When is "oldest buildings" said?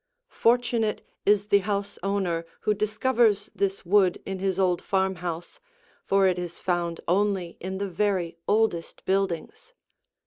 8.47-9.73